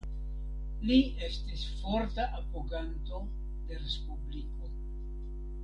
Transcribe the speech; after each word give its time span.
Li 0.91 0.95
estis 1.27 1.65
forta 1.81 2.25
apoganto 2.39 3.21
de 3.69 3.81
respubliko. 3.85 4.75